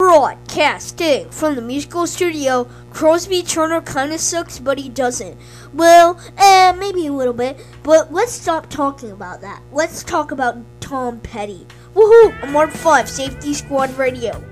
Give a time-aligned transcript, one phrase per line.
[0.00, 5.36] Broadcasting from the musical studio, Crosby Turner kinda sucks, but he doesn't.
[5.72, 9.62] Well, eh, maybe a little bit, but let's stop talking about that.
[9.72, 11.66] Let's talk about Tom Petty.
[11.94, 12.34] Woohoo!
[12.42, 14.42] I'm Mark 5, Safety Squad Radio.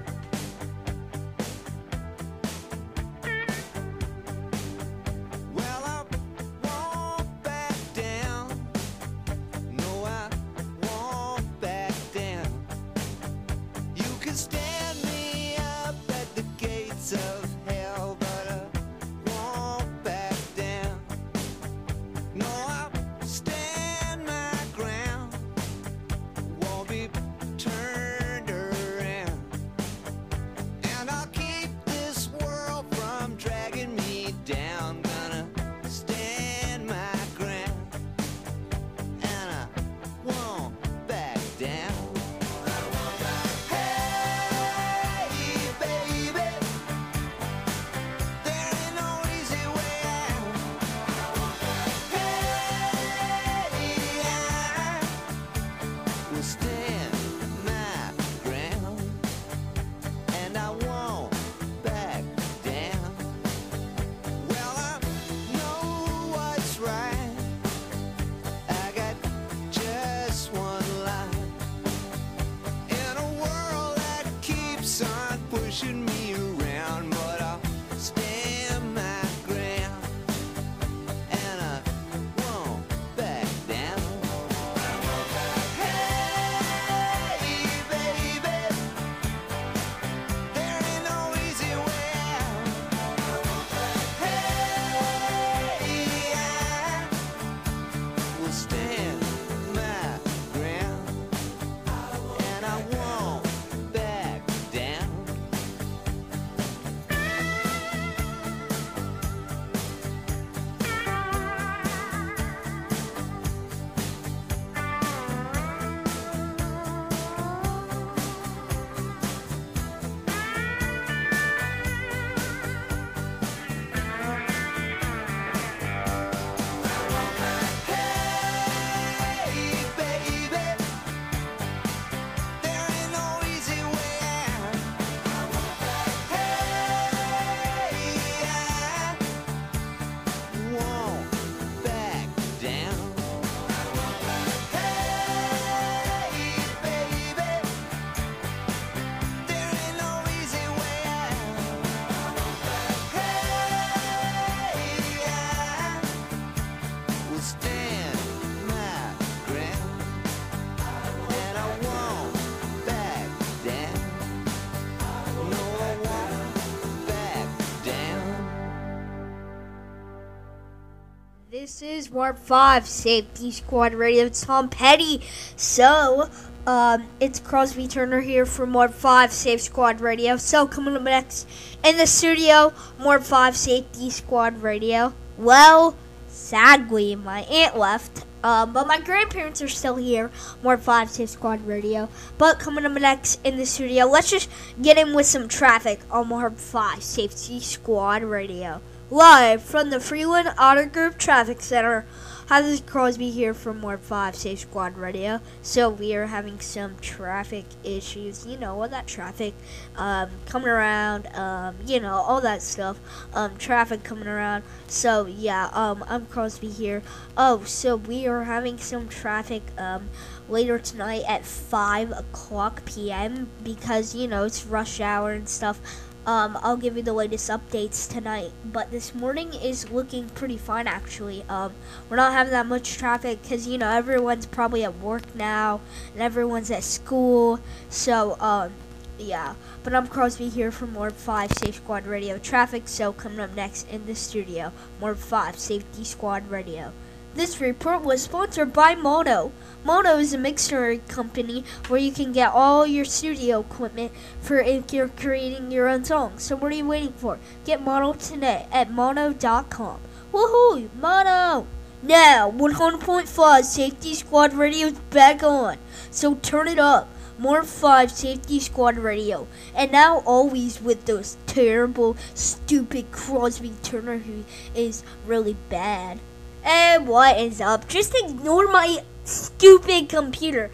[171.62, 174.28] This is Warp 5 Safety Squad Radio.
[174.28, 175.22] Tom Petty.
[175.54, 176.28] So,
[176.66, 180.36] um, it's Crosby Turner here from Warp 5 Safety Squad Radio.
[180.36, 181.46] So, coming up next
[181.84, 185.14] in the studio, Warp 5 Safety Squad Radio.
[185.38, 185.94] Well,
[186.26, 188.24] sadly, my aunt left.
[188.42, 190.32] Um, but my grandparents are still here.
[190.64, 192.08] More 5 Safe Squad Radio.
[192.38, 194.50] But coming up next in the studio, let's just
[194.82, 198.80] get in with some traffic on More 5 Safety Squad Radio.
[199.12, 202.06] Live from the Freeland Auto Group Traffic Center.
[202.48, 205.42] Hi, this is Crosby here from More 5 Safe Squad Radio.
[205.60, 208.46] So, we are having some traffic issues.
[208.46, 209.52] You know, all that traffic
[209.96, 212.98] um, coming around, um, you know, all that stuff.
[213.34, 214.64] Um, traffic coming around.
[214.86, 217.02] So, yeah, um, I'm Crosby here.
[217.36, 220.08] Oh, so we are having some traffic um,
[220.48, 223.50] later tonight at 5 o'clock p.m.
[223.62, 225.82] because, you know, it's rush hour and stuff.
[226.25, 230.87] Um, I'll give you the latest updates tonight, but this morning is looking pretty fine
[230.87, 231.44] actually.
[231.49, 231.72] Um,
[232.09, 235.81] we're not having that much traffic because you know everyone's probably at work now
[236.12, 237.59] and everyone's at school.
[237.88, 238.71] So um,
[239.19, 239.55] yeah.
[239.83, 242.86] But I'm Crosby here for more 5 Safe Squad Radio traffic.
[242.86, 246.92] So coming up next in the studio, more 5 Safety Squad Radio.
[247.34, 249.52] This report was sponsored by Mono.
[249.84, 254.92] Mono is a mixer company where you can get all your studio equipment for if
[254.92, 256.43] you're creating your own songs.
[256.43, 257.38] So what are you waiting for?
[257.64, 260.00] Get Mono today at mono.com.
[260.31, 260.88] Woohoo!
[261.00, 261.67] Mono!
[262.02, 265.79] Now, 100.5 Safety Squad Radio is back on.
[266.11, 267.08] So turn it up.
[267.38, 269.49] More 5 Safety Squad Radio.
[269.75, 274.44] And now always with those terrible, stupid Crosby Turner who
[274.75, 276.20] is really bad.
[276.64, 277.88] And what is up?
[277.88, 280.70] Just ignore my stupid computer.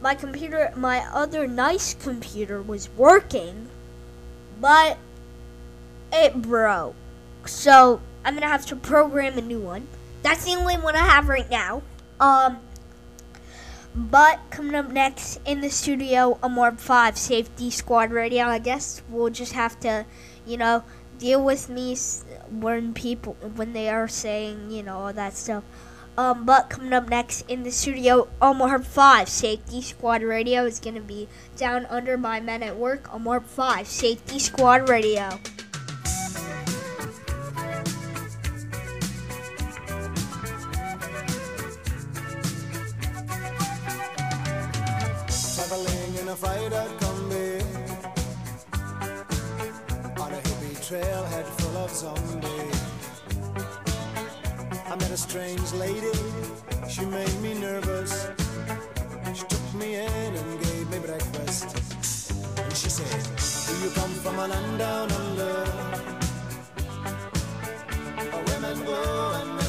[0.00, 3.68] My computer, my other nice computer was working.
[4.60, 4.96] but
[6.12, 6.94] it broke.
[7.46, 9.88] So I'm gonna have to program a new one.
[10.22, 11.82] That's the only one I have right now.
[12.20, 12.58] Um,
[13.94, 18.44] but coming up next in the studio, a Morb 5 Safety Squad Radio.
[18.44, 20.06] I guess we'll just have to,
[20.46, 20.84] you know,
[21.22, 21.96] deal with me
[22.50, 25.62] when people, when they are saying, you know, all that stuff.
[26.18, 30.96] Um, but coming up next in the studio, Omar 5 Safety Squad Radio is going
[30.96, 33.08] to be down under my men at work.
[33.14, 35.38] Omar 5 Safety Squad Radio.
[45.54, 47.01] Traveling in a fighter
[50.92, 52.80] trailhead full of zombies.
[54.90, 56.12] I met a strange lady,
[56.86, 58.28] she made me nervous.
[59.32, 61.74] She took me in and gave me breakfast.
[62.58, 63.22] And she said,
[63.68, 65.64] do you come from a land down under?
[68.30, 69.61] Where women go and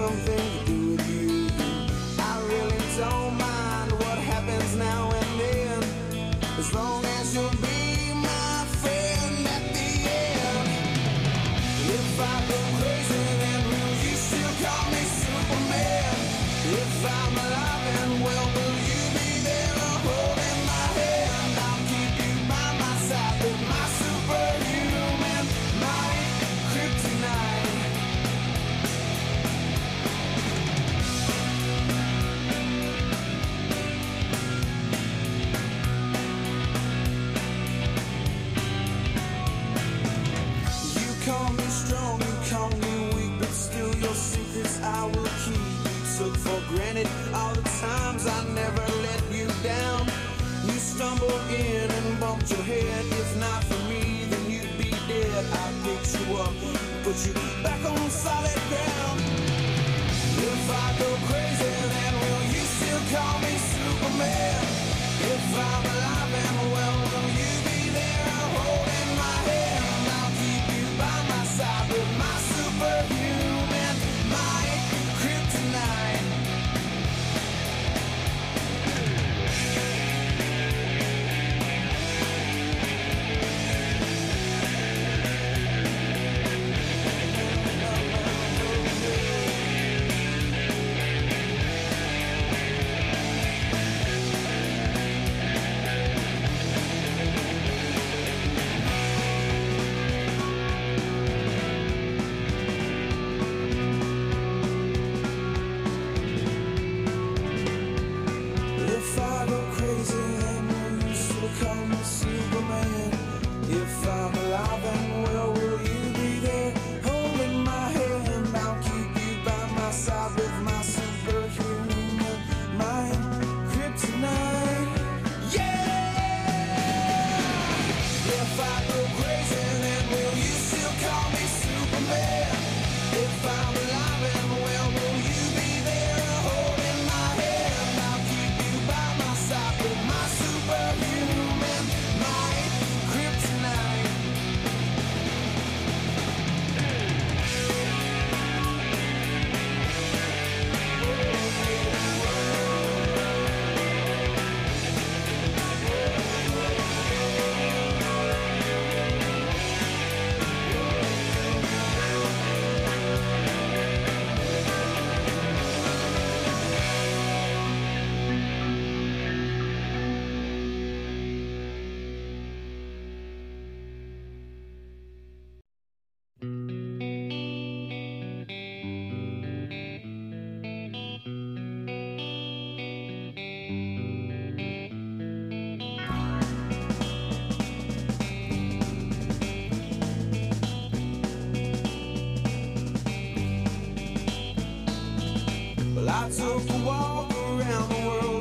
[0.00, 0.49] something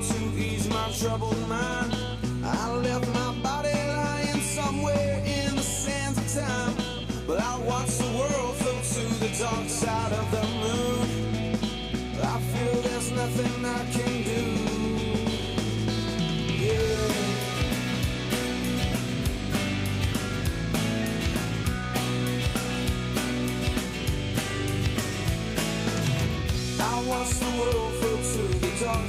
[0.02, 1.59] to ease my trouble troubled mind.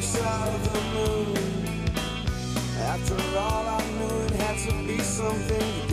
[0.00, 1.36] glimpse of the moon.
[2.78, 5.89] After all I knew it had to be something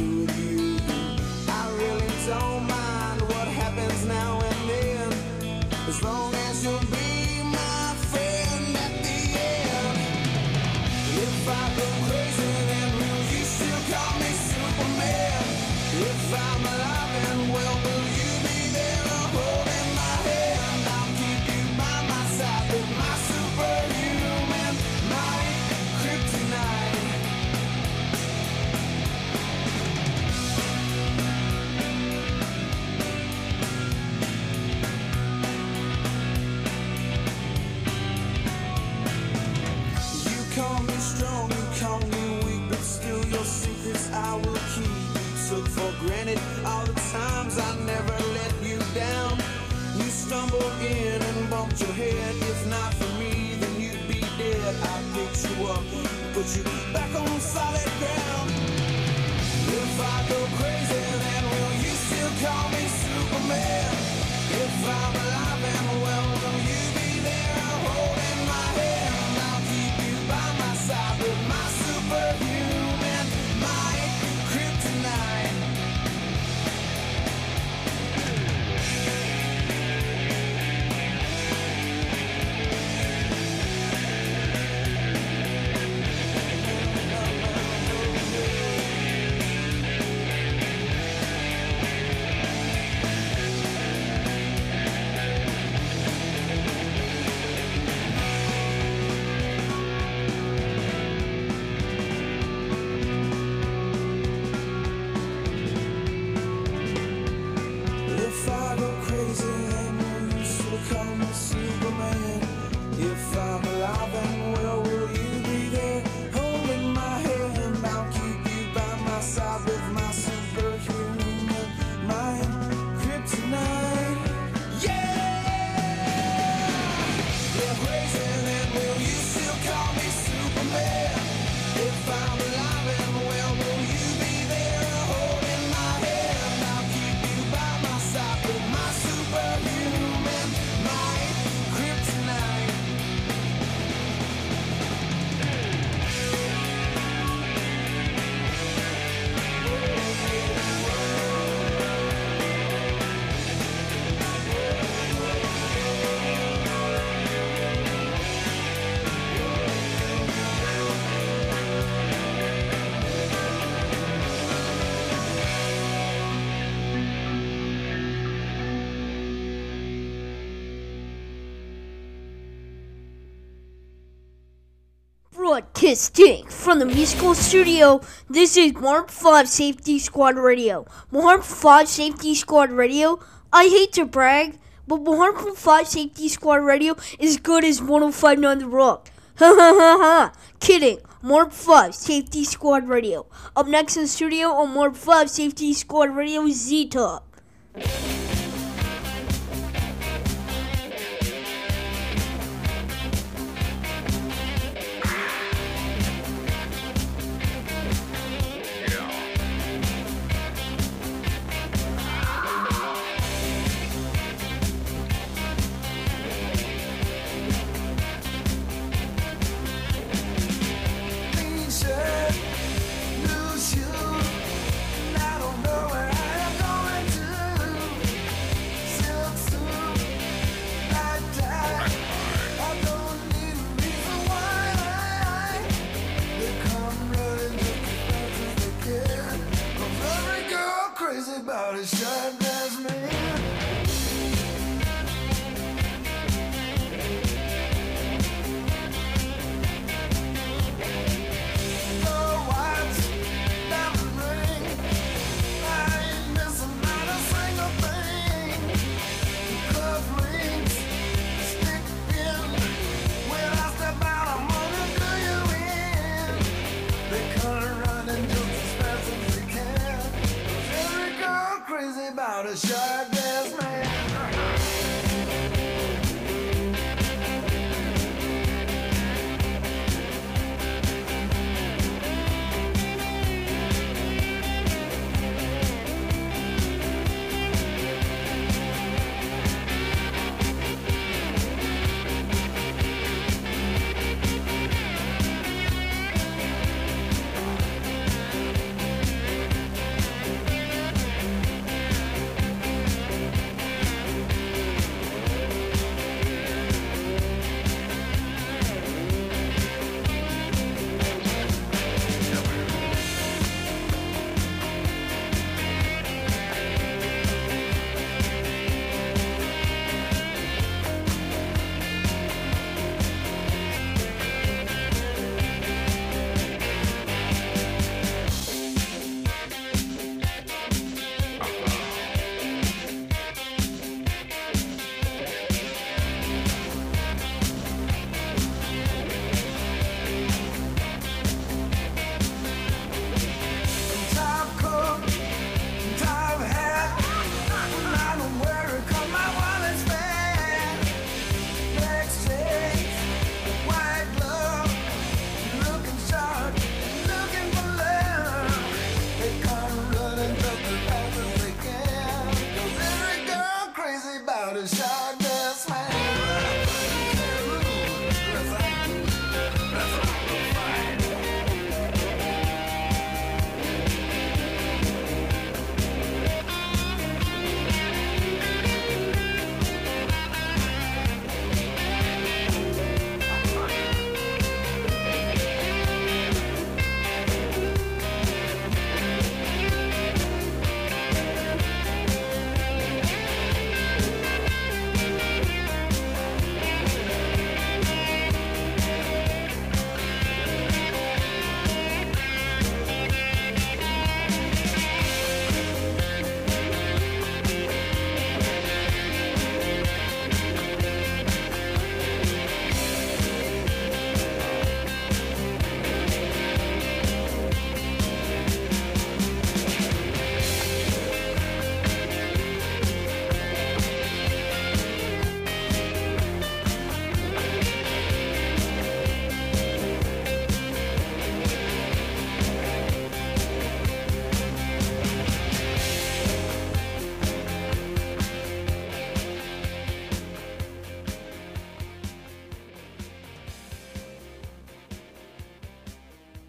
[175.58, 178.00] Broadcasting from the musical studio,
[178.30, 180.86] this is Mark 5 Safety Squad Radio.
[181.10, 183.20] Mark 5 Safety Squad Radio,
[183.52, 188.68] I hate to brag, but Mark 5 Safety Squad Radio is good as 1059 The
[188.68, 189.10] Rock.
[189.38, 190.34] Ha ha ha ha!
[190.60, 191.00] Kidding.
[191.24, 193.26] Mark 5 Safety Squad Radio.
[193.56, 197.42] Up next in the studio on Mark 5 Safety Squad Radio is Z Talk.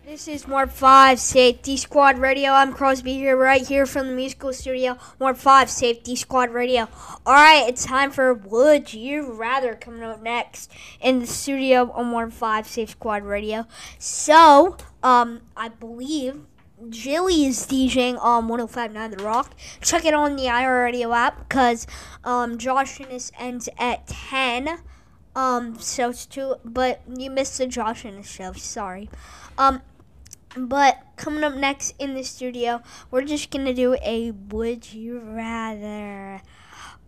[0.09, 2.53] This is Mark 5 Safety Squad Radio.
[2.53, 4.97] I'm Crosby here, right here from the musical studio.
[5.21, 6.89] Mark 5 Safety Squad Radio.
[7.27, 12.33] Alright, it's time for Would You Rather coming up next in the studio on Mark
[12.33, 13.67] 5 Safety Squad Radio.
[13.99, 16.41] So, um, I believe
[16.89, 19.55] Jilly is DJing on 1059 The Rock.
[19.83, 21.87] Check it on the iRadio app because
[22.25, 24.79] um, Josh Innes ends at 10.
[25.37, 28.55] Um, so it's two, but you missed the Josh the show.
[28.55, 29.11] Sorry.
[29.59, 29.83] Um,
[30.67, 36.43] but coming up next in the studio, we're just gonna do a would you rather.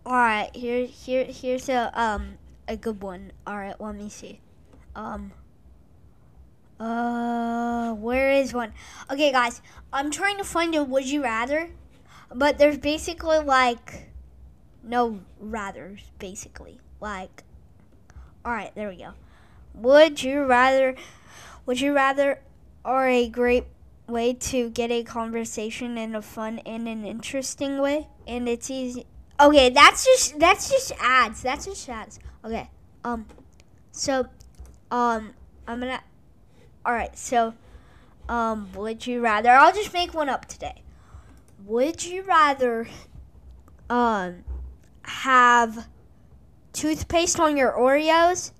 [0.05, 2.37] All right, here, here, here's a um
[2.67, 3.31] a good one.
[3.45, 4.39] All right, let me see.
[4.95, 5.33] Um.
[6.79, 8.73] Uh, where is one?
[9.11, 9.61] Okay, guys,
[9.93, 11.69] I'm trying to find a would you rather,
[12.33, 14.09] but there's basically like
[14.83, 16.79] no rathers, basically.
[16.99, 17.43] Like,
[18.43, 19.13] all right, there we go.
[19.75, 20.95] Would you rather?
[21.67, 22.39] Would you rather
[22.83, 23.65] are a great
[24.07, 29.05] way to get a conversation in a fun and an interesting way, and it's easy.
[29.39, 31.41] Okay, that's just that's just ads.
[31.41, 32.19] That's just ads.
[32.45, 32.69] Okay.
[33.03, 33.25] Um.
[33.91, 34.27] So,
[34.91, 35.33] um,
[35.67, 36.01] I'm gonna.
[36.85, 37.17] All right.
[37.17, 37.53] So,
[38.29, 39.49] um, would you rather?
[39.49, 40.83] I'll just make one up today.
[41.65, 42.87] Would you rather,
[43.89, 44.43] um,
[45.03, 45.87] have
[46.73, 48.51] toothpaste on your Oreos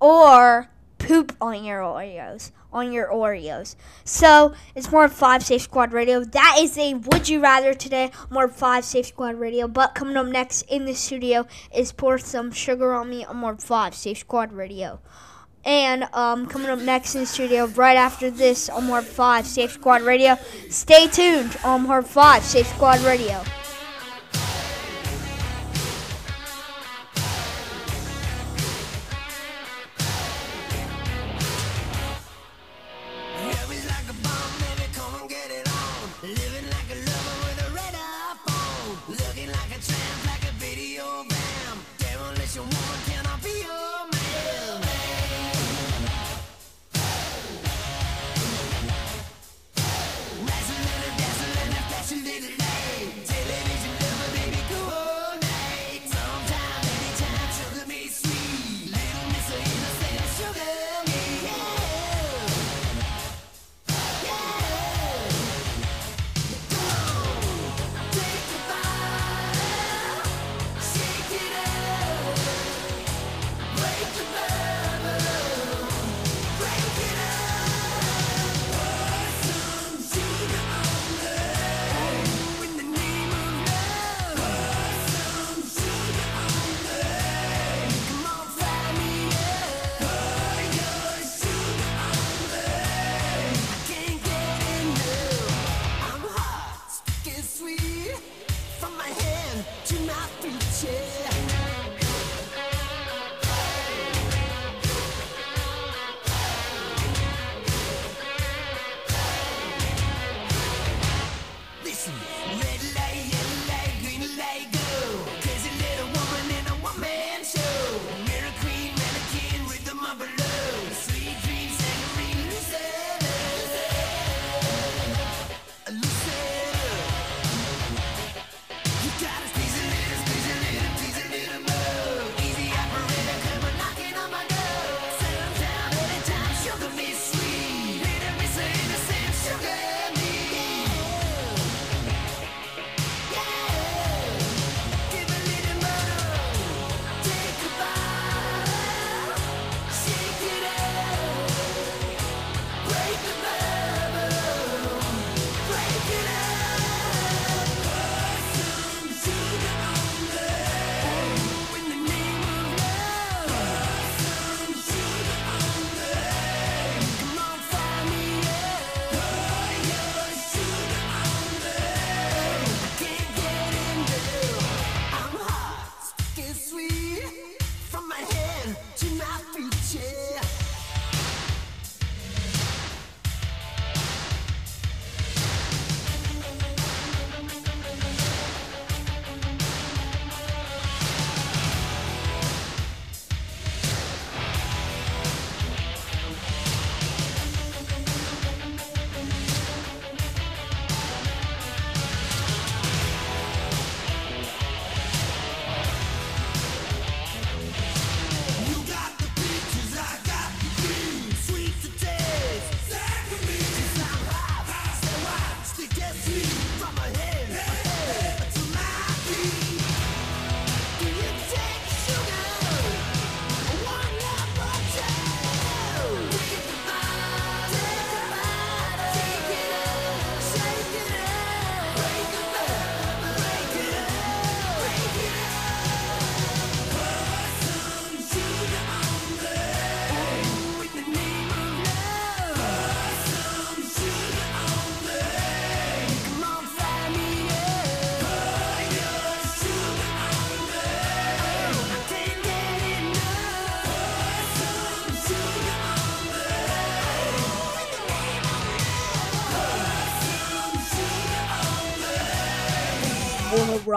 [0.00, 0.68] or
[0.98, 2.50] poop on your Oreos?
[2.72, 3.74] On your Oreos.
[4.04, 6.24] So it's more five safe squad radio.
[6.24, 8.10] That is a would you rather today.
[8.30, 9.66] More five safe squad radio.
[9.66, 13.56] But coming up next in the studio is pour some sugar on me on more
[13.56, 15.00] five safe squad radio.
[15.64, 19.72] And um, coming up next in the studio, right after this on more five Safe
[19.72, 20.38] Squad Radio.
[20.70, 23.42] Stay tuned on more five Safe Squad Radio.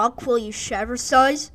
[0.03, 1.49] Wanna rock while you shatter size?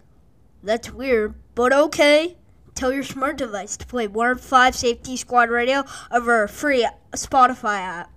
[0.63, 2.39] That's weird, but okay.
[2.75, 7.81] Tell your smart device to play Warm 5 Safety Squad Radio over a free Spotify
[7.81, 8.11] app.